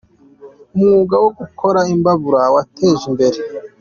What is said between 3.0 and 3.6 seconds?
imbere